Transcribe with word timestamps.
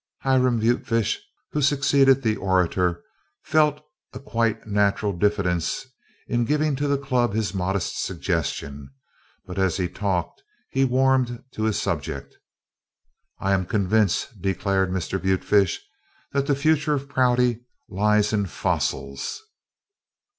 Hiram 0.23 0.59
Butefish, 0.61 1.19
who 1.51 1.61
succeeded 1.61 2.23
the 2.23 2.35
orator, 2.35 3.03
felt 3.43 3.83
a 4.13 4.19
quite 4.19 4.65
natural 4.65 5.15
diffidence 5.15 5.85
in 6.27 6.43
giving 6.43 6.75
to 6.77 6.87
the 6.87 6.97
Club 6.97 7.33
his 7.35 7.53
modest 7.53 8.03
suggestion, 8.03 8.89
but 9.45 9.59
as 9.59 9.77
he 9.77 9.87
talked 9.87 10.41
he 10.71 10.83
warmed 10.85 11.43
to 11.51 11.65
his 11.65 11.79
subject. 11.79 12.35
"I 13.39 13.51
am 13.51 13.67
convinced," 13.67 14.41
declared 14.41 14.89
Mr. 14.89 15.21
Butefish, 15.21 15.79
"that 16.31 16.47
the 16.47 16.55
future 16.55 16.95
of 16.95 17.07
Prouty 17.07 17.59
lies 17.87 18.33
in 18.33 18.47
fossils." 18.47 19.39